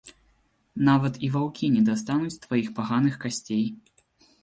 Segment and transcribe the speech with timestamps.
[0.87, 3.65] Нават і ваўкі не дастануць тваіх паганых касцей.